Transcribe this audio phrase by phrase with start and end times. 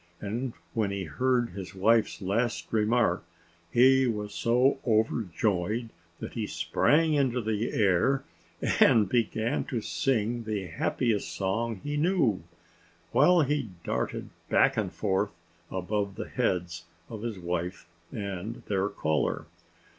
[0.19, 3.23] And when he heard his wife's last remark
[3.71, 5.89] he was so overjoyed
[6.19, 8.23] that he sprang into the air
[8.79, 12.41] and began to sing the happiest song he knew,
[13.11, 15.29] while he darted back and forth
[15.69, 19.45] above the heads of his wife and their caller.